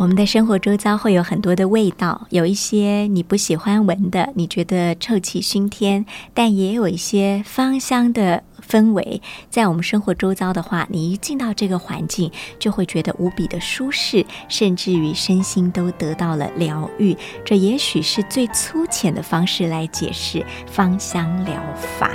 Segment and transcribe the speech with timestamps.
[0.00, 9.20] 我们的生活周遭会有很多的味道，有一些你不喜欢闻的，你觉得臭气熏天；但也有一些芳香的氛围，
[9.50, 17.14] 在我们生活周遭的话，你一进到这个环境，就会觉得无比的舒适，甚至于身心都得到了疗愈。
[17.44, 22.10] 这也许是最粗浅的方式来解释芳香疗法。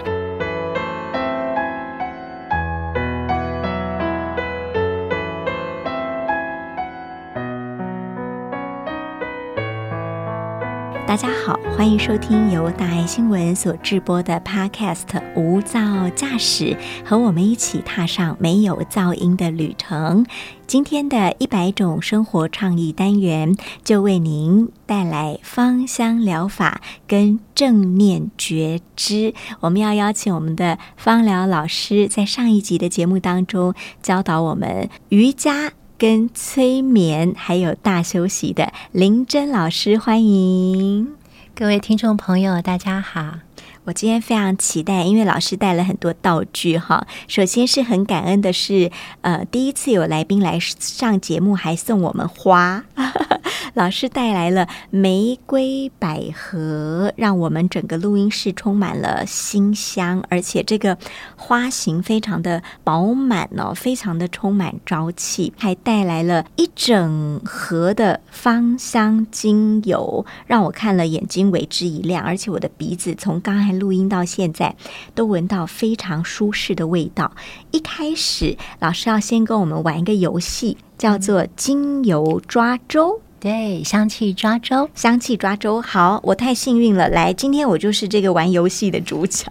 [11.07, 15.05] 大家好，欢迎收听由大爱新闻所制播的 Podcast
[15.35, 16.65] 《无噪驾驶》，
[17.05, 20.25] 和我们一起踏上没有噪音的旅程。
[20.65, 29.35] 今天的一百种生活倡议单元，就为您带来芳香疗法跟正念觉知。
[29.59, 35.73] 我们要邀请我们的芳疗老师，在上一集的节目当中教导我们瑜伽。
[35.97, 41.07] 跟催眠还有大休息的林真老师，欢迎
[41.55, 43.39] 各位听众朋友，大家好。
[43.85, 47.05] 我今天非常期待，因为老师带了很多道具哈。
[47.27, 52.83] 首先是很感恩的是，呃，第一次有来宾来上节目，还送我们花。
[53.75, 60.97] 老师带来了玫瑰百合，让我们整个录音室充满了馨香，而且这个
[61.35, 74.75] 花型非常的饱满哦，非常的充满朝气，还带来了一整盒的芳香精油，让我看了眼睛为之一亮，而且我的鼻子从刚才录音到现在
[75.13, 77.31] 都闻到非常舒适的味道。
[77.71, 83.21] 一开始，老师要先跟我们玩一个游戏，叫做精油抓周。
[83.45, 87.07] 对，香气抓周，香气抓周，好，我太幸运了。
[87.09, 89.45] 来，今天我就是这个玩游戏的主角。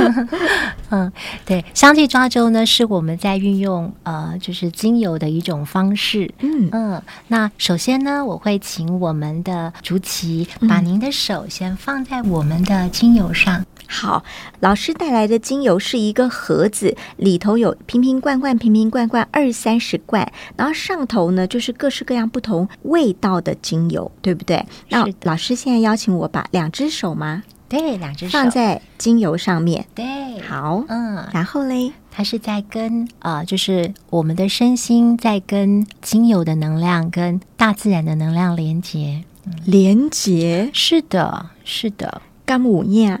[0.92, 1.10] 嗯，
[1.46, 6.30] 对，香气抓周呢，是我们在运用呃，就是精油的一种方式。
[6.40, 13.64] 嗯嗯，那首先呢，我会请我们的竹琪把您的手先放在我们的精油上。
[13.90, 14.22] 好，
[14.60, 24.62] 老师带来的精油是一个盒子，里头有瓶瓶罐罐、瓶瓶罐罐二三十罐，然后上头呢就是各式各样不同味道的精油，对不对？
[24.90, 27.42] 那老师现在邀请我把两只手吗？
[27.66, 28.32] 对，两只手。
[28.32, 29.86] 放在精油上面。
[29.94, 39.24] 对，好，嗯，然后嘞，它是在跟呃，就是我们的身心在跟精油的能量跟大自然的能量连接，
[39.64, 43.20] 连接，是的，是的，干母念。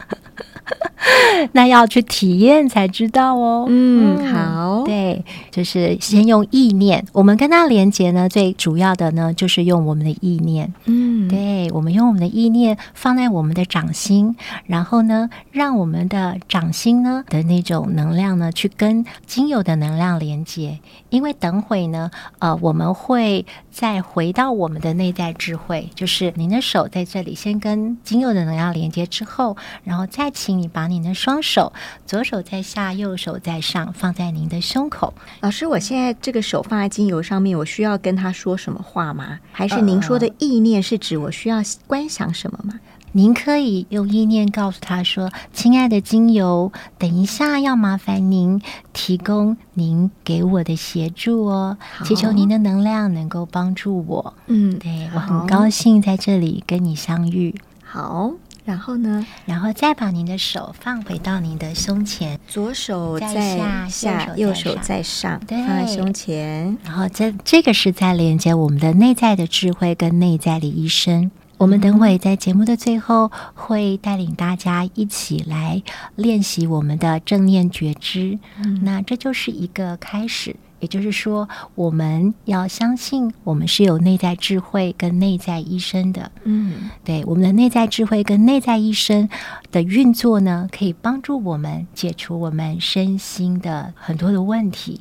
[1.53, 3.65] 那要去体验才知道哦。
[3.67, 10.73] 嗯，好，对，就是先用意念，我们跟它连接呢，最主要的呢，就是用我们的意念。
[10.85, 14.35] 嗯，对，我们用我们的意念放在我们的掌心，
[14.65, 20.79] 然后呢，让我们的掌心呢的那种能量呢，去跟精油的能量连接。
[21.09, 22.09] 因为等会呢，
[22.39, 31.71] 呃，我们会再回到我们的内在智慧，就是您的手在这里先跟精油的能量连接之后，然后再请你把你的双手，
[32.05, 35.13] 左手在下，右手在上，放在您的胸口。
[35.39, 39.39] 老师，我现在这个手放在精油上面，我需要跟他说什么话吗？
[39.51, 42.79] 还是您说的意念是指我需要观想什么吗？
[43.13, 48.61] 您可以用意念告诉他说：“亲爱的精油，等一下要麻烦您
[48.93, 57.53] 提供您给我的协助哦，祈求您的能量能够帮助我。”嗯，对我很高兴在这里跟你相遇。
[57.83, 58.31] 好，
[58.63, 59.25] 然后呢？
[59.45, 66.77] 然后再把您的手放回到您的胸前，左手在下，右手在上，放在胸前。
[66.83, 71.31] 然后这这个是在连接我们的内在的智慧跟内在的医生。
[71.57, 75.83] 我们等会在节目的最后会带领大家一起来
[76.15, 78.39] 练习我们的正念觉知，
[78.81, 80.55] 那这就是一个开始。
[80.81, 86.29] 也就是说，我们要相信我们是有内在智慧跟内在医生的。
[86.43, 89.29] 嗯，对，我们的内在智慧跟内在医生
[89.71, 94.99] 的运作呢，可以帮助我们解除我们身心的很多的问题。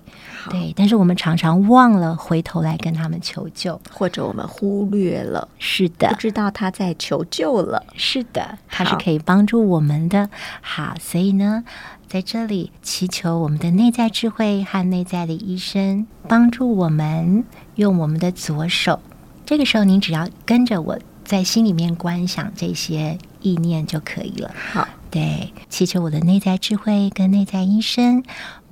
[0.50, 5.49] 对，但是我们常常忘了回头来跟他们求救，或者我们忽略了。
[5.59, 7.83] 是的，不知道他在求救了。
[7.97, 10.29] 是的，他是可以帮助我们的。
[10.61, 11.65] 好，所以呢。
[12.11, 17.45] 在这里祈求我们的内在智慧和内在的医生帮助我们
[17.77, 18.99] 用我们的左手。
[19.47, 24.53] 这个时候，您只要跟着我在心里面观想这些意念就可以了。
[24.73, 28.25] 好，对，祈求我的内在智慧跟内在医生，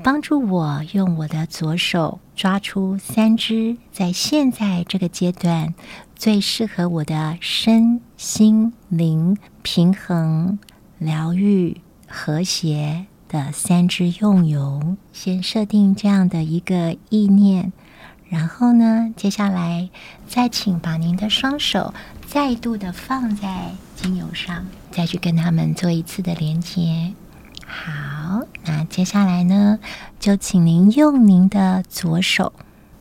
[0.02, 5.72] 帮助我用我的左手抓出三只在现在这个阶段
[6.16, 10.58] 最适合我的身心灵平衡、
[10.98, 14.96] 疗愈、和谐的三支用油。
[15.12, 17.72] 先设定这样的一个意念，
[18.28, 19.88] 然后呢，接下来
[20.26, 21.92] 再请把您的双手
[22.26, 24.66] 再度的放在精油上。
[24.90, 27.12] 再去跟他们做一次的连接。
[27.64, 29.78] 好，那接下来呢，
[30.18, 32.52] 就请您用您的左手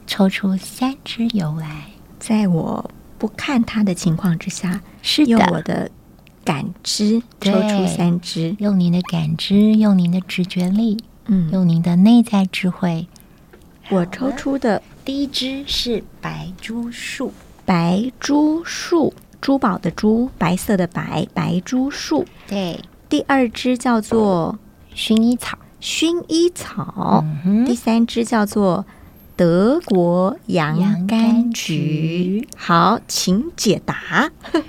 [0.06, 1.86] 抽出三支油来，
[2.20, 5.90] 在我不看它的情况之下，是用我的
[6.48, 13.06] 感知抽出三支，用您的感知，用您的直觉力，嗯，用您的内在智慧。
[13.90, 17.34] 我抽出的第一支是白珠树，
[17.66, 19.14] 白珠树。
[19.40, 22.26] 珠宝的珠，白色的白，白珠树。
[22.48, 24.58] 对，第二支叫做
[24.96, 27.24] 薰衣草，薰衣草。
[27.66, 28.86] 第三支叫做
[29.38, 32.46] 德国洋甘菊。
[32.58, 34.30] 好，请解答。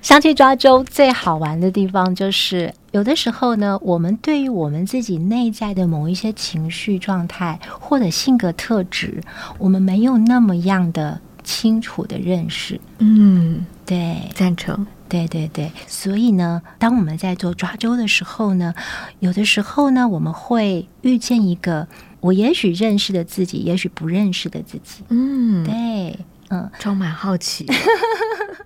[0.00, 9.20] 香气抓周最好玩的地方就是，有的时候呢，我们对于我们自己内在的某一些情绪状态或者性格特质，
[9.58, 11.20] 我们没有那么样的。
[11.46, 15.70] 清楚的认识，嗯，对，赞成，对对对。
[15.86, 18.74] 所以呢，当我们在做抓周的时候呢，
[19.20, 21.86] 有的时候呢，我们会遇见一个
[22.18, 25.04] 我也许认识的自己，也许不认识的自己。
[25.10, 26.18] 嗯，对，
[26.50, 27.64] 嗯，充满好奇。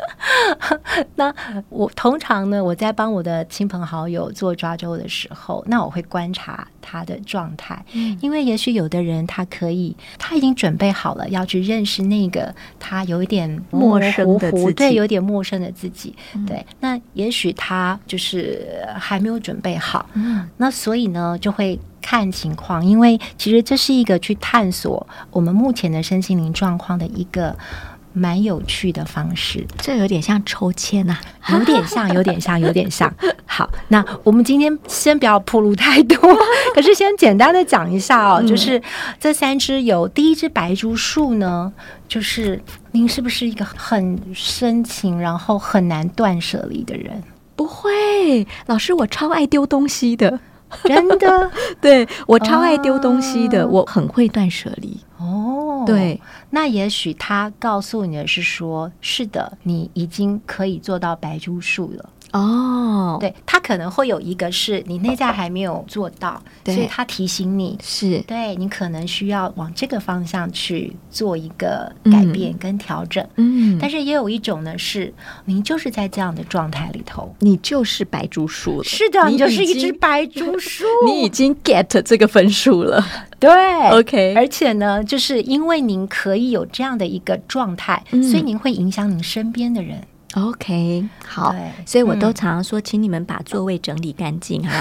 [1.16, 1.34] 那
[1.68, 7.84] 我通常呢，我在帮我的亲朋好友做抓周的时候，那我会观察他的状态，
[8.20, 16.14] 因为也许有的人他可以，他已经准备好了要去认识那个他有一点陌生的自己，对，有点陌生的自己，
[16.46, 16.64] 对。
[16.80, 27.56] 那也许他就是还没有准备好，嗯，那所以呢，就会看情况，因为其实这是一个去探索我们目前的身心灵状况的一个。
[28.12, 31.16] 蛮有趣的方式，这有点像抽签呐，
[31.52, 33.12] 有点像，有点像，有点像。
[33.46, 36.16] 好，那我们今天先不要铺路太多，
[36.74, 38.80] 可是先简单的讲一下哦，就是
[39.18, 41.72] 这三只有，第一支白珠树呢，
[42.08, 42.60] 就是
[42.92, 47.22] 您是不是一个很深情，然后很难断舍离的人？
[47.56, 50.40] 不会，老师，我超爱丢东西的，
[50.84, 51.50] 真的，
[51.80, 54.98] 对我超爱丢东西的，我很会断舍离。
[55.18, 56.20] 哦，对，
[56.50, 62.08] 那也许他告诉你的是说，是的，你已经可以做到白珠树了。
[62.32, 73.26] 哦，对他可能会有一个是你内在还没有做到，所以他提醒你是对你可能需要往这个方向去做一个改变跟调整。
[73.36, 75.12] 嗯，但是也有一种呢，是
[75.44, 78.84] 您就是在这样的状态里头，你就是白竹树了。
[78.84, 83.04] 是的，你就是一只白竹树， 你已经 get 这个分数了。
[83.38, 83.50] 对
[83.90, 90.02] ，OK，而且呢，就是因为您可以有这样的一个状态，所以您会影响您身边的人。
[90.34, 91.52] OK，好，
[91.84, 94.72] 所以我都常常说，请你们把座位整理干净啊，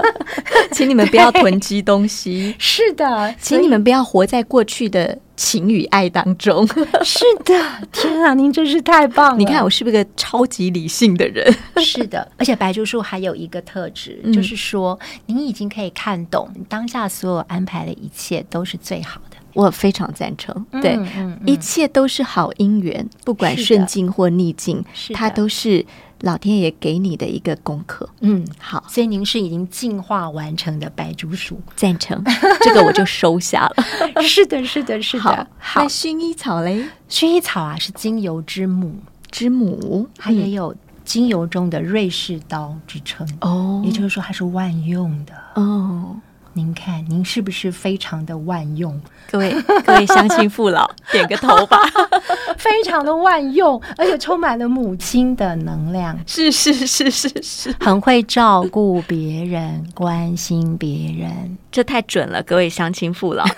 [0.70, 2.54] 请你们不要囤积东西。
[2.60, 6.66] 是的，请你们不要活在过去的情与爱当中。
[7.02, 9.38] 是的，天啊，您真是太棒了！
[9.38, 11.50] 你看我是不是个超级理性的人？
[11.78, 19.35] 是的，而且白竹树还有一个特质，就是说，您已经可以看懂当下所有安排的一切都是最好的。
[19.56, 20.98] 我非常赞成，对，
[21.46, 24.84] 一切都是好姻缘，不管顺境或逆境，
[25.14, 25.84] 它都是
[26.20, 28.06] 老天爷给你的一个功课。
[28.20, 32.22] 嗯，好，所以您是已经进化完成的白竹鼠，赞成，
[32.60, 33.82] 这个我就收下了。
[34.22, 35.48] 是的，是的，是的。
[35.58, 36.84] 好，那薰衣草嘞？
[37.08, 38.94] 薰衣草啊，是精油之母，
[39.30, 43.26] 之母，它也有精油中的瑞士刀之称。
[43.40, 45.32] 哦，也就是说它是万用的。
[45.54, 46.14] 哦。
[46.56, 48.98] 您看，您是不是非常的万用？
[49.30, 51.78] 各位各位乡亲父老， 点个头吧！
[52.56, 56.18] 非常的万用，而且充满了母亲的能量。
[56.26, 62.42] 是是是是是，很会照顾别人，关心别人，这太准了！
[62.44, 63.44] 各位乡亲父老，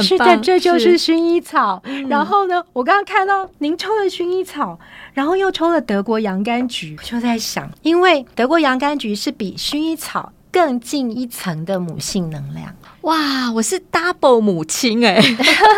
[0.00, 1.82] 是的，这就是薰衣草。
[2.08, 4.78] 然后呢，我刚刚看到您抽了薰衣草。
[5.12, 12.74] 然后又抽了德国洋甘菊，就在想，因为德国洋甘菊是比薰衣草更进一层的母性能量。
[13.02, 15.22] 哇，我是 double 母亲哎、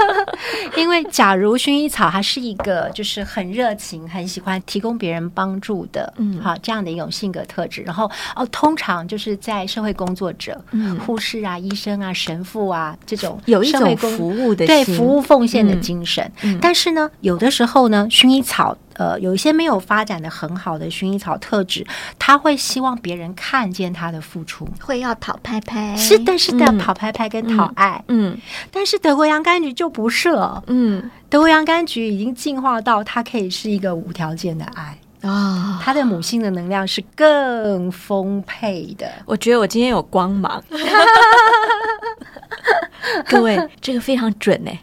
[0.78, 7.82] 因为假如薰衣草它是一个就是很热情、很喜欢提供别人帮助的，嗯好这样的一种性格特质。
[7.82, 16.30] 然后哦，通常就是在社会工作者、嗯护士啊、医生啊、神父啊这种有一种服务的心对服务奉献的嗯精神。
[16.42, 18.78] 嗯但是呢，有的时候呢，薰衣草。
[18.98, 21.86] 呃，有一些没有发展的很好的薰衣草特质，
[22.18, 24.68] 他会希望别人看见他的付出。
[24.80, 28.04] 会要讨拍拍，是的，是的，嗯讨拍拍跟讨爱。
[28.08, 28.36] 嗯
[28.70, 30.62] 但是德国洋甘菊就不是了。
[30.66, 39.10] 嗯德国洋甘菊已经进化到它可以是一个无条件的爱，啊、他的母性的能量是更丰沛的。
[39.26, 40.62] 我觉得我今天有光芒。
[43.26, 44.80] 各位，这个非常准哎！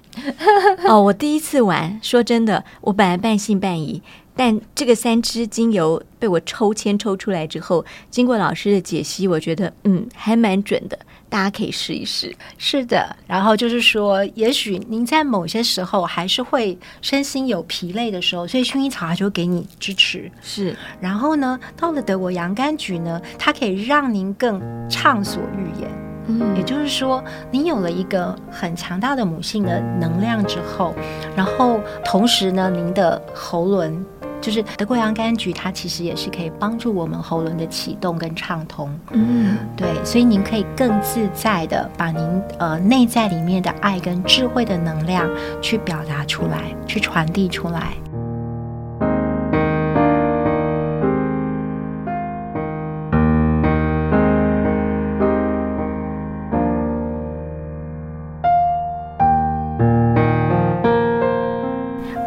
[0.88, 4.02] 哦，我第一次玩，说真的，我本来半信半疑，
[4.36, 10.98] 但这个三支精油被我抽签抽出来之后，经过老师的解析，我觉得嗯还蛮准的，
[11.30, 12.36] 大家可以试一试。
[12.58, 20.32] 是的，然后就是说，也许您在某些时候还是会身心有疲累的时候，所以薰衣草它就会给你支持。
[20.42, 26.15] 是，然后呢，到了德国洋甘菊呢，它可以让您更畅所欲言。
[26.28, 30.94] 嗯也就是说，你有了一个很强大的母性的能量之后，
[31.36, 34.06] 然后同时呢，您的喉轮。
[34.42, 42.22] 就是德国洋甘菊，它其实也是可以帮助我们喉轮的启动跟畅通，嗯对，所以您可以更自在的把您
[42.60, 45.28] 呃内在里面的爱跟智慧的能量
[45.64, 47.94] 去表达出来，去传递出来。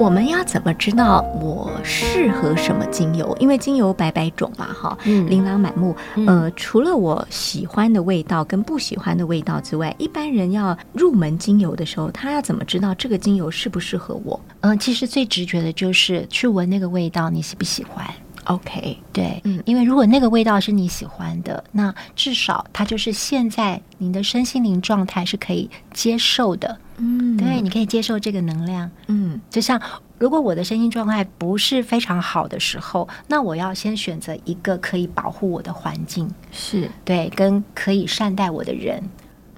[0.09, 3.37] 我们要怎么知道我适合什么精油？
[3.39, 5.95] 因为精油百百种嘛，哈，嗯琳琅满目。
[6.15, 18.03] 嗯呃，除了我喜欢的味道跟不喜欢的味道之外，一般人要入门精油的时候，他要怎么知道这个精油适不适合我嗯、其实最直觉的就是去闻那个味道，你喜不喜欢
[18.45, 26.79] ？？OK，对，嗯因为如果那个味道是你喜欢的，那至少它就是现在您的身心灵状态是可以接受的。
[26.99, 28.91] 嗯对，你可以接受这个能量。
[29.07, 29.81] 嗯就像
[30.19, 39.03] 如果我的身心状态不是非常好的时候，那我要先选择一个可以保护我的环境，是，对，跟可以善待我的人。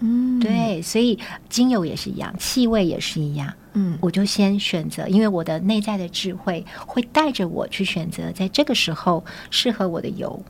[0.00, 1.18] 嗯，对，所以
[1.48, 3.52] 精油也是一样，气味也是一样。
[3.72, 10.42] 嗯我就先选择，因为我的内在的智慧会带着我去选择，在这个时候适合我的油。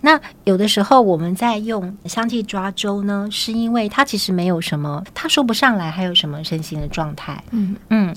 [0.00, 8.14] 那有的时候我们在用香气抓周呢，是因为它其实没有什么，他说不上来还有什么身心的状态，嗯嗯，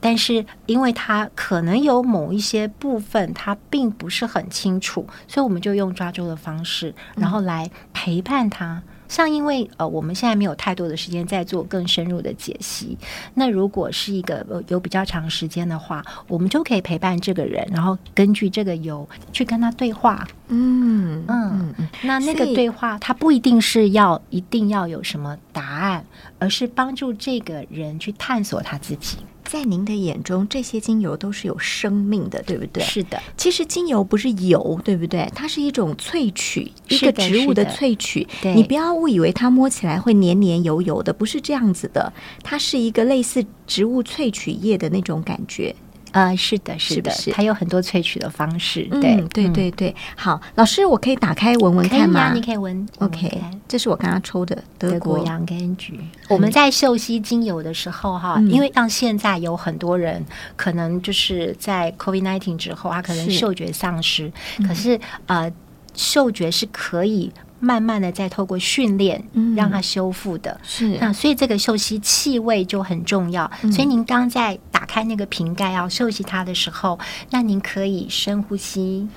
[0.00, 8.82] 但是因为它可能有某一些部分它并不是很清楚，所以我们就用抓周的方式，然后来陪伴他。
[9.08, 12.96] 像因为呃，我们现在没有太多的时间在做更深入的解析。
[13.34, 20.26] 那如果是一个呃有比较长时间的话，我们就可以陪伴这个人，然后根据这个油去跟他对话。
[20.48, 26.04] 嗯嗯嗯嗯，那那个对话，它不一定是要一定要有什么答案，
[26.38, 29.18] 而是帮助这个人去探索他自己。
[29.48, 32.82] 在您的眼中，这些精油都是有生命的，对不对？
[32.82, 35.30] 是的，其实精油不是油，对不对？
[35.34, 38.26] 它是一种萃取，一个植物的萃取。
[38.42, 42.12] 你不要误以为它摸起来会黏黏油油的，不是这样子的。
[42.42, 45.74] 它是一个类似植物萃取液的那种感觉。
[46.16, 48.88] 呃，是的，是的，是它有很多萃取的方式。
[48.90, 49.94] 嗯对，对嗯，对对。
[50.16, 52.32] 好，老师，我可以打开闻闻看吗可以看吗？
[52.34, 52.88] 你可以闻。
[53.00, 56.00] OK，看这是我刚刚抽的德国洋甘菊。
[56.30, 60.24] 我们在嗅吸精油的时候，哈，嗯因为像现在有很多人
[60.56, 64.32] 可能就是在 COVID nineteen 之后，他可能嗅觉丧失，
[64.66, 65.52] 可是呃，
[65.92, 70.60] 嗅觉是可以慢慢的再透过训练嗯让它修复的。
[70.62, 73.50] 是那所以这个嗅吸气味就很重要。
[73.62, 76.98] 嗯所以您刚在打开那个瓶盖要嗅吸它的时候，
[77.30, 79.08] 那您可以深呼吸，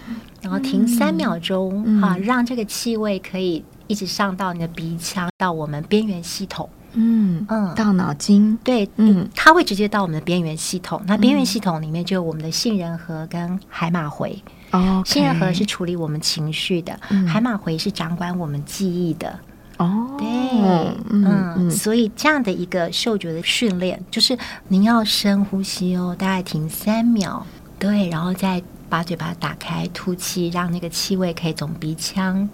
[0.42, 6.70] 然后停三秒钟，嗯哈、让这个气味可以一直上到你的鼻腔，到我们边缘系统。
[6.94, 8.58] 嗯嗯到脑筋。
[8.64, 11.00] 对，嗯嗯，它会直接到我们的边缘系统。
[11.06, 14.42] 那边缘系统里面就有我们的杏仁核跟海马回。
[14.72, 19.40] 哦，杏仁核是处理我们情绪的，嗯海马回是掌管我们记忆的。
[19.78, 27.46] 哦，对，嗯嗯嗯所以这样的一个嗅觉的训练，就是您要深呼吸哦，大概停三秒，
[27.80, 32.50] 对，然后再把嘴巴打开，吐气，让那个气味可以从鼻腔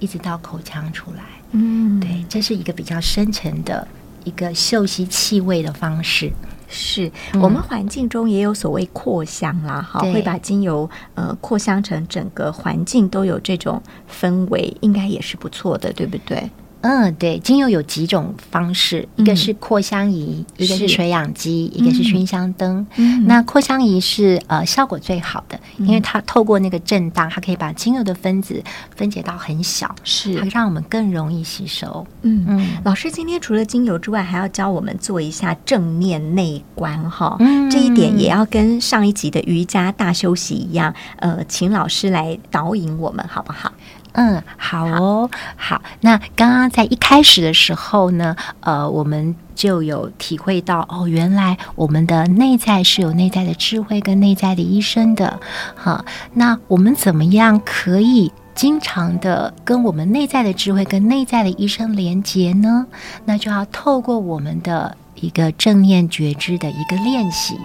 [0.00, 1.22] 一直到口腔出来。
[1.52, 3.86] 嗯，对，这是一个比较深层的
[4.24, 6.32] 一个嗅吸气味的方式。
[6.74, 16.50] 是、嗯我们环境中也有所谓扩香啦，哈，对会把精油呃扩香成整个环境都有这种氛围，应该也是不错的，对不对？
[16.84, 22.86] 嗯，对，精油有几种方式，一个是扩香仪，一个是水氧机，一个是熏香灯。
[23.24, 28.62] 那扩香仪是呃效果最好的，因为它透过那个震荡，它可以把精油的分子
[28.94, 32.06] 分解到很小，是它让我们更容易吸收。
[32.20, 37.36] 嗯嗯，老师今天除了精油之外，还要教我们做一下正面内观哈。
[37.40, 43.72] 嗯，这一点也要跟上一集的瑜伽大休息一样，呃，请老师来导引我们好不好？
[44.14, 45.82] 嗯，好哦，好。
[46.00, 55.40] 那刚刚在一开始的时候呢，呃，我们就有体会到，哦，原来我们的内在是有内在的智慧跟内在的医生的。
[55.76, 56.04] 哈，
[56.34, 62.86] 那我们怎么样可以经常的跟我们内在的智慧跟内在的医生连接呢？
[63.24, 67.58] 那就要透过我们的一个正念觉知的一个练习。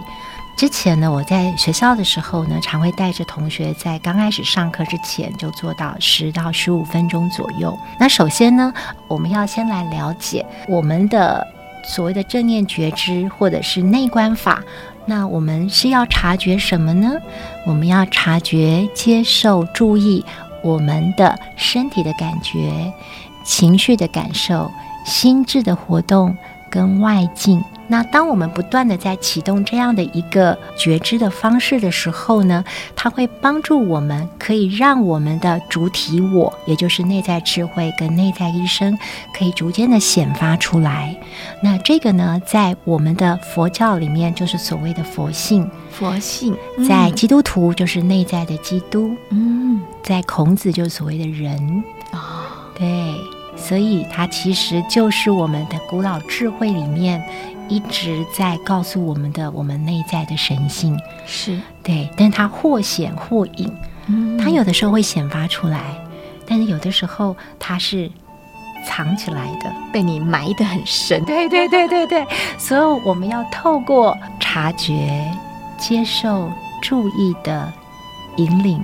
[0.60, 7.74] 之前呢，我在学校的时候呢，常会带着同学在刚开始上课之前就做到十到十五分钟左右。
[7.98, 8.70] 那首先呢，
[9.08, 11.46] 我们要先来了解我们的
[11.82, 14.62] 所谓的正念觉知或者是内观法。
[15.06, 17.10] 那我们是要察觉什么呢？
[17.64, 20.22] 我们要察觉、接受、注意
[20.62, 22.92] 我们的身体的感觉、
[23.46, 24.70] 情绪的感受、
[25.06, 26.36] 心智的活动
[26.70, 27.62] 跟外境。
[27.88, 38.96] 那当我们不断的在启动这样的一个觉知的方式的时候呢，它会帮助我们，可以让我们的主体我，也就是内在智慧跟内在医生，
[39.36, 41.16] 可以逐渐的显发出来。
[41.60, 46.56] 那这个呢，在我们的佛教里面就是所谓的佛性，佛性
[46.88, 51.82] 在基督徒就是内在的基督，嗯，在孔子就是所谓的人。
[52.12, 53.16] 啊，对，
[53.60, 57.22] 所以它其实就是我们的古老智慧里面。
[57.72, 63.72] 一直在告诉我们的，我们内在的神性是对，但它或显或隐，
[64.08, 65.80] 嗯，它有的时候会显发出来，
[66.44, 68.10] 但是有的时候它是
[68.84, 71.24] 藏起来的，被你埋得很深。
[71.24, 72.26] 对对对对对，
[72.58, 75.24] 所以我们要透过察觉、
[75.78, 76.50] 接受、
[76.82, 77.72] 注意的
[78.34, 78.82] 引领。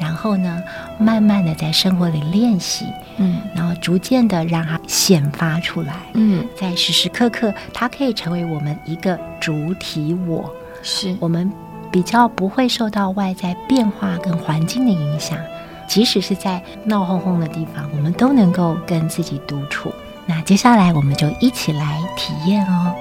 [0.00, 0.62] 然后呢，
[0.98, 2.86] 慢慢的在生活里练习，
[3.16, 10.50] 嗯，然后逐渐的让它显发出来，嗯，在时时刻刻，它可以成为我们一个主体我，
[10.82, 11.50] 是我们
[11.90, 15.38] 比较不会受到外在变化跟环境的影响，
[15.86, 19.92] 即使是在闹哄哄的地方，我们都能够跟自己独处。
[20.26, 22.94] 那接下来我们就一起来体验哦。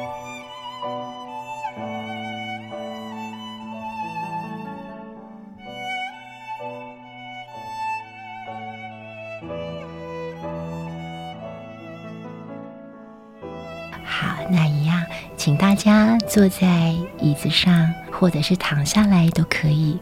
[15.47, 19.97] 请大家坐在椅子上，或者是躺下来都可以。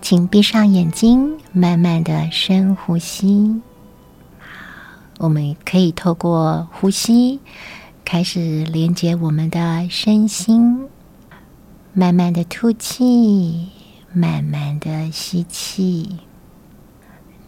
[0.00, 3.60] 请闭上眼睛，慢慢的深呼吸。
[5.18, 7.40] 我们可以透过呼吸
[8.04, 10.86] 开始连接我们的身心。
[11.92, 13.70] 慢慢的吐气，
[14.12, 16.18] 慢慢的吸气，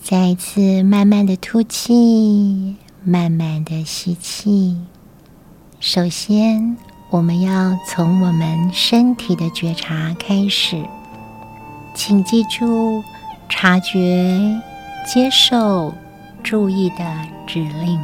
[0.02, 4.76] 再一次慢慢的吐气，慢慢的吸气。
[5.78, 6.76] 首先。
[7.08, 10.84] 我们要从我们身体的觉察开始，
[11.94, 13.02] 请记住
[13.48, 14.60] 察觉、
[15.06, 15.94] 接受、
[16.42, 16.96] 注意的
[17.46, 18.00] 指令，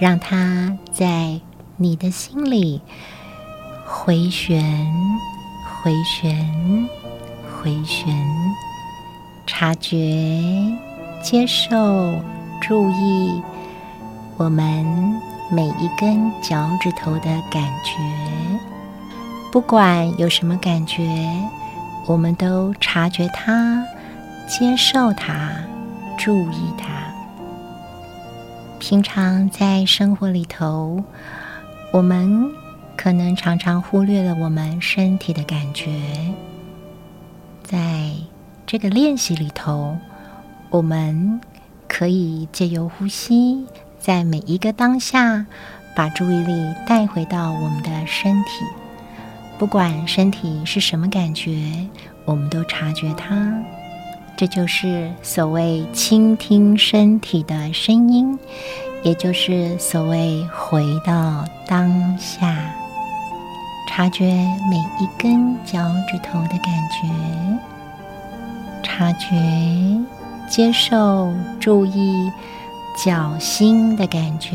[0.00, 1.40] 让它在
[1.76, 2.80] 你的心里
[3.86, 4.60] 回旋、
[5.80, 6.88] 回旋、
[7.62, 8.12] 回旋。
[9.46, 9.96] 察觉、
[11.22, 12.20] 接受、
[12.60, 13.40] 注意
[14.36, 15.31] 我们。
[15.54, 17.98] 每一根脚趾头的感觉，
[19.52, 21.06] 不管有什么感觉，
[22.06, 23.84] 我们都察觉它，
[24.48, 25.52] 接受它，
[26.16, 26.88] 注意它。
[28.78, 31.04] 平常在生活里头，
[31.92, 32.50] 我们
[32.96, 35.90] 可能常常忽略了我们身体的感觉。
[37.62, 38.10] 在
[38.66, 39.98] 这个练习里头，
[40.70, 41.38] 我们
[41.86, 43.66] 可以借由呼吸。
[44.02, 45.46] 在每一个当下，
[45.94, 48.64] 把注意力带回到我们的身体，
[49.58, 51.52] 不管身体是什么感觉，
[52.24, 53.54] 我们都察觉它。
[54.36, 58.36] 这就是所谓倾听身体的声音，
[59.04, 62.58] 也就是所谓回到当下，
[63.88, 64.24] 察觉
[64.68, 65.78] 每一根脚
[66.10, 67.08] 趾头的感觉，
[68.82, 69.28] 察觉、
[70.48, 72.28] 接受、注意。
[72.96, 74.50] 脚心的感觉，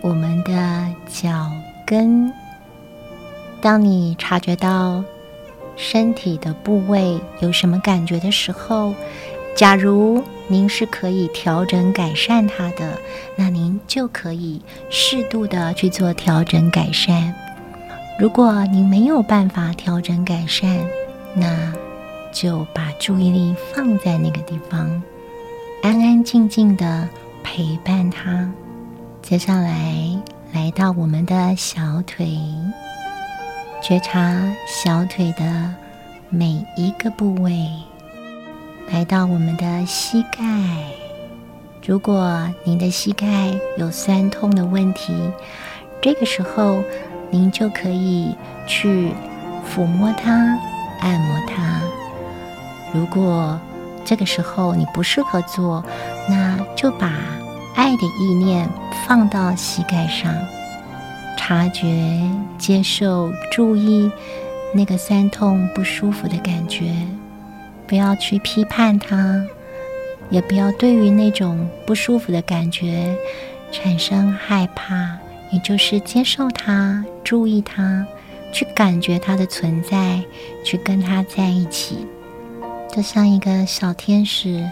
[0.00, 1.50] 我们的脚
[1.86, 2.32] 跟。
[3.60, 5.04] 当你察觉到
[5.76, 8.94] 身体的部位有什么感觉的时候，
[9.54, 12.98] 假如您是可以调整改善它的，
[13.36, 17.34] 那您就可以适度的去做调整改善。
[18.18, 20.80] 如果您没有办法调整改善，
[21.34, 21.70] 那
[22.32, 25.02] 就把注意力放在那个地方，
[25.82, 27.08] 安安静静的
[27.42, 28.48] 陪伴他。
[29.22, 29.94] 接下来
[30.52, 32.38] 来到我们的小腿，
[33.82, 35.74] 觉察小腿的
[36.28, 37.68] 每一个部位。
[38.90, 40.40] 来到我们的膝盖，
[41.86, 45.14] 如果您的膝盖有酸痛的问题，
[46.00, 46.82] 这个时候。
[47.32, 48.34] 您就可以
[48.66, 49.12] 去
[49.64, 50.58] 抚摸它、
[50.98, 51.80] 按摩它。
[52.92, 53.56] 如果
[54.04, 55.84] 这个时候你不适合做，
[56.28, 57.12] 那就把
[57.74, 58.68] 爱的意念
[59.06, 60.34] 放到膝盖上，
[61.36, 62.20] 察觉、
[62.58, 64.10] 接受、注意
[64.74, 66.92] 那个酸痛不舒服的感觉，
[67.86, 69.42] 不要去批判它，
[70.30, 73.16] 也不要对于那种不舒服的感觉
[73.72, 75.18] 产生害怕。
[75.52, 78.06] 也就是接受它，注意它，
[78.52, 80.22] 去感觉它的存在，
[80.64, 82.06] 去跟它在一起，
[82.92, 84.68] 就像一个小天使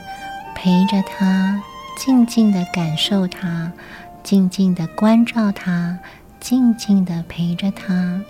[0.54, 1.62] 陪着它，
[1.96, 3.70] 静静的感受它，
[4.24, 5.96] 静静的关照它，
[6.40, 8.20] 静静的陪着它。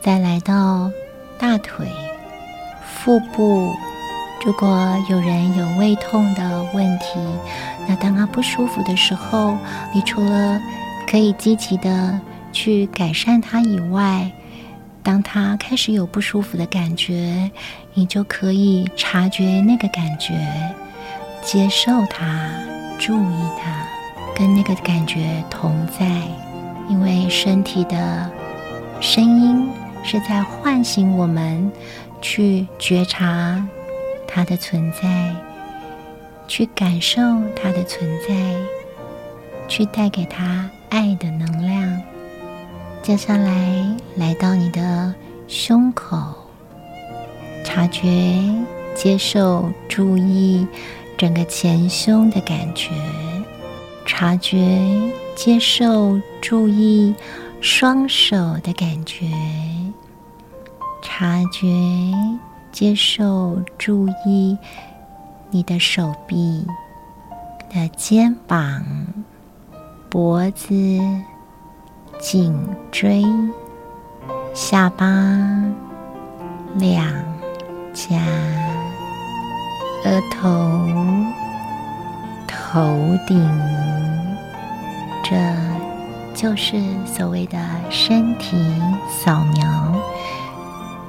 [0.00, 0.90] 再来到
[1.38, 1.86] 大腿、
[2.82, 3.74] 腹部，
[4.44, 7.06] 如果有人有胃痛的问题，
[7.86, 9.54] 那当他不舒服的时候，
[9.92, 10.58] 你除了
[11.06, 12.18] 可以积极的
[12.52, 14.30] 去改善它以外，
[15.06, 17.48] 当它开始有不舒服的感觉，
[17.94, 20.34] 你就可以察觉那个感觉，
[21.40, 22.50] 接受它，
[22.98, 23.86] 注意它，
[24.34, 26.04] 跟那个感觉同在。
[26.88, 28.28] 因为身体的
[29.00, 29.70] 声音
[30.02, 31.70] 是在唤醒我们
[32.20, 33.64] 去觉察
[34.26, 35.32] 它的存在，
[36.48, 37.20] 去感受
[37.54, 38.34] 它的存在，
[39.68, 40.68] 去带给它。
[40.88, 42.02] 爱的能量，
[43.06, 45.14] 接下来来到你的
[45.46, 46.18] 胸口，
[47.64, 48.08] 察觉、
[48.96, 50.66] 接受、注意
[51.16, 52.90] 整个前胸的感觉，
[54.04, 54.58] 察觉、
[55.36, 57.14] 接受、注意
[57.60, 59.30] 双手的感觉，
[61.00, 61.68] 察觉、
[62.72, 64.58] 接受、注意
[65.52, 66.66] 你的手臂
[67.72, 68.84] 的肩膀。
[70.08, 70.74] 脖子、
[72.18, 72.54] 颈
[72.90, 73.24] 椎、
[74.54, 75.06] 下巴、
[76.74, 77.06] 两
[77.92, 78.16] 颊、
[80.04, 80.88] 额头、
[82.48, 83.38] 头顶，
[85.22, 85.36] 这
[86.34, 87.58] 就是所谓的
[87.90, 88.56] 身体
[89.08, 89.94] 扫描，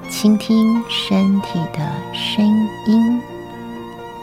[0.09, 2.45] 倾听身体的声
[2.85, 3.21] 音。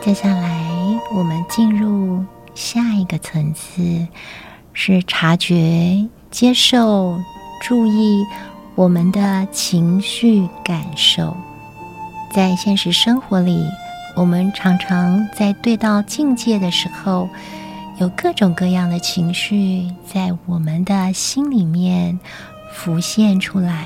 [0.03, 2.23] 接下来，我们进入
[2.55, 4.07] 下一个层次。
[4.77, 7.16] 是察觉、接受、
[7.61, 8.27] 注意
[8.75, 11.33] 我们的情绪感受。
[12.33, 13.64] 在现实生活里，
[14.16, 17.29] 我们常常在对到境界的时候，
[17.99, 22.18] 有各种各样的情绪在我们的心里面
[22.73, 23.85] 浮现出来。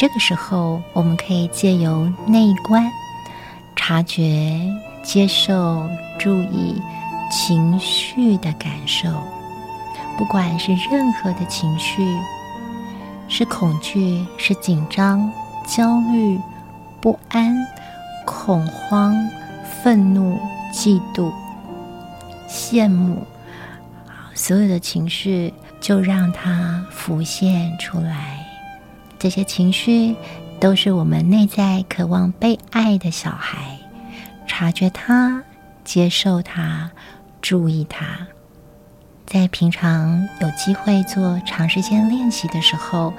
[0.00, 2.90] 这个时候，我们可以借由内观，
[3.76, 4.60] 察觉、
[5.04, 6.74] 接受、注意
[7.30, 9.08] 情绪的感受。
[10.18, 12.02] 不管是任何的情绪，
[13.28, 15.30] 是恐惧、是紧张、
[15.66, 16.40] 焦虑、
[17.00, 17.54] 不安、
[18.24, 19.14] 恐慌、
[19.82, 20.38] 愤怒、
[20.72, 21.30] 嫉妒、
[22.48, 23.26] 羡慕，
[24.34, 28.44] 所有的情绪就让它浮现出来。
[29.18, 30.16] 这些情绪
[30.58, 33.78] 都是我们内在渴望被爱的小孩，
[34.46, 35.42] 察觉它，
[35.84, 36.90] 接受它，
[37.42, 38.26] 注意它。
[39.26, 43.12] 在平常有机会做长时间练习的时候，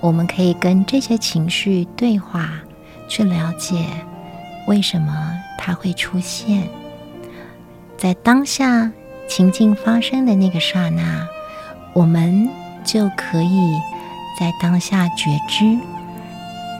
[0.00, 2.48] 我们可以跟这些情绪对话，
[3.08, 3.84] 去了解
[4.68, 6.68] 为什么它会出现。
[7.96, 8.90] 在当下
[9.28, 11.26] 情境发生的那个刹那，
[11.92, 12.48] 我们
[12.84, 13.76] 就可以
[14.38, 15.76] 在当下觉知，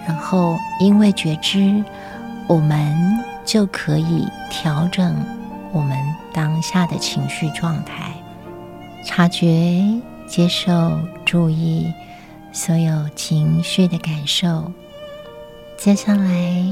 [0.07, 1.83] 然后因为觉知，
[2.47, 2.97] 我们
[3.45, 5.21] 就可以调整
[5.73, 5.99] 我们
[6.33, 8.13] 当下的情绪状态。
[9.05, 9.83] 察觉、
[10.27, 11.93] 接受、注意
[12.53, 14.71] 所有情绪的感受。
[15.77, 16.65] 接下来，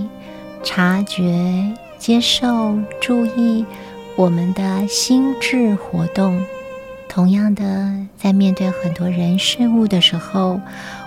[0.63, 3.65] 察觉、接受、注意
[4.17, 6.45] 我们的心智活动。
[7.09, 10.61] 同样的，在面对很多人事物的时候，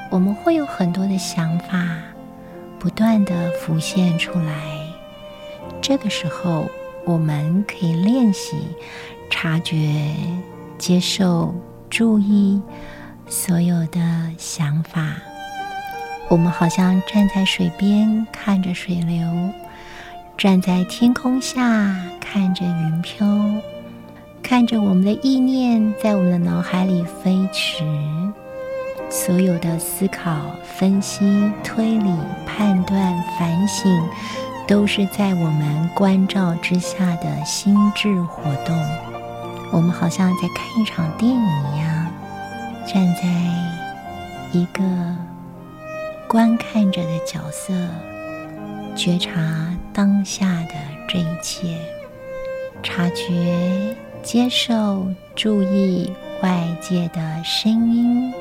[0.09, 1.85] 我们会有很多的想法
[2.79, 4.55] 不断的浮现出来。
[5.81, 6.67] 这个时候，
[7.05, 8.55] 我们可以练习
[9.29, 9.75] 察觉、
[10.79, 11.53] 接受、
[11.89, 12.59] 注意
[13.27, 13.99] 所有的
[14.37, 15.13] 想法。
[16.29, 19.27] 我们好像站在水边看着水流，
[20.37, 23.27] 站在天空下看着云飘，
[24.41, 27.83] 看着我们的意念在我们的脑海里飞驰。
[29.09, 32.13] 所有的思考、分析、推理、
[32.45, 33.91] 判断、反省，
[34.67, 39.18] 都是在我们关照之下的心智活动。
[39.71, 42.11] 我们好像在看一场电影一样，
[42.87, 43.23] 站在
[44.51, 44.83] 一个
[46.27, 47.73] 观看者的角色，
[48.95, 50.73] 觉察当下的
[51.07, 51.77] 这一切，
[52.81, 55.05] 察觉、接受、
[55.35, 58.33] 注意外界的声音。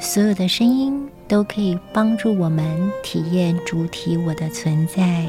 [0.00, 5.24] 所有的声音都可以帮助我们体验主体我的存在，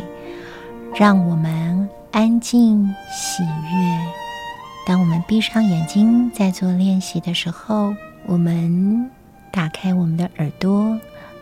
[0.96, 4.25] 让我们安静喜悦。
[4.86, 7.96] 当我们闭上眼睛在做练习的时候，
[8.28, 9.10] 我们
[9.52, 10.96] 打开我们的耳朵，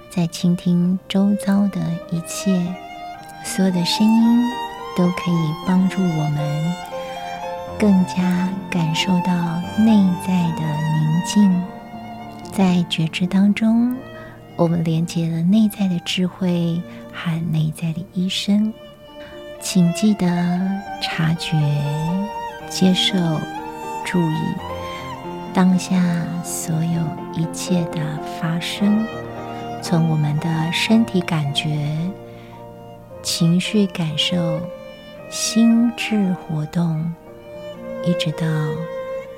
[0.10, 2.66] 在倾听周遭的一切。
[3.44, 4.52] 所有的声音
[4.96, 6.74] 都可以帮助我们
[7.78, 11.64] 更加感受到内在的宁静。
[12.50, 13.94] 在觉知当中，
[14.56, 18.74] 我们连接了内在的智慧和内在的医生。
[19.60, 20.28] 请记得
[21.02, 21.58] 察觉、
[22.74, 23.16] 接受、
[24.04, 24.56] 注意
[25.54, 25.96] 当下
[26.44, 27.02] 所有
[27.40, 28.02] 一切的
[28.42, 29.06] 发生，
[29.80, 31.88] 从我们的身体感觉、
[33.22, 34.60] 情绪感受、
[35.30, 37.14] 心智活动，
[38.04, 38.48] 一直到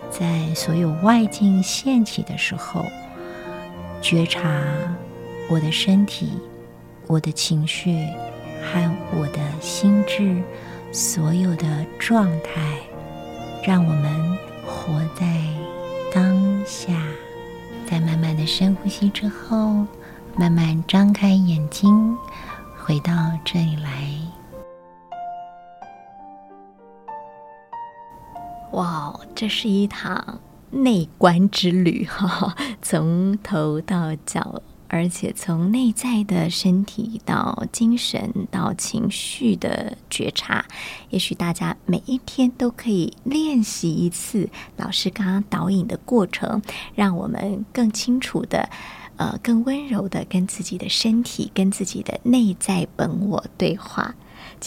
[0.09, 2.85] 在所有外境现起的时候。
[4.01, 4.61] 觉察
[5.49, 6.39] 我的身体、
[7.07, 8.07] 我的情绪
[8.61, 10.41] 和我的心智
[10.93, 12.77] 所有的状态，
[13.65, 15.25] 让我们活在
[16.13, 16.93] 当下。
[17.89, 19.87] 在慢慢的深呼吸之后，
[20.35, 22.15] 慢慢张开眼睛，
[22.77, 23.11] 回到
[23.43, 23.91] 这里来。
[28.73, 30.39] 哇，这是一趟。
[30.69, 40.65] 内观之旅，哈哈，从头到脚，而且从内在的身体到精神到情绪的觉察，
[41.09, 46.61] 也许大家每一天都可以练习一次老师刚刚导引的过程，
[46.93, 48.69] 让我们更清楚的，
[49.17, 54.15] 呃，更温柔的跟自己的身体、跟自己的内在本我对话。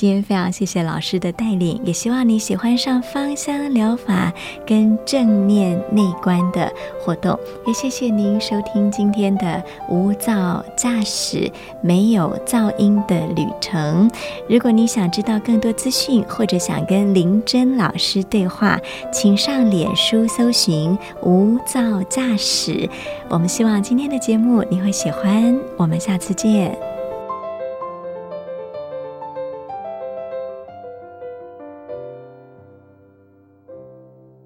[0.01, 4.33] 今天非常谢谢老师的带领，也希望你喜欢上芳香疗法
[4.65, 7.37] 跟正念内观的活动。
[7.67, 11.51] 也谢谢您收听今天的无噪驾驶
[11.83, 14.09] 没有噪音的旅程。
[14.49, 18.81] 如果你想知道更多资讯，或者想跟林真老师对话，
[19.13, 22.89] 请上脸书搜寻无噪驾驶。
[23.29, 26.98] 我们希望今天的节目你会喜欢，我们下次见。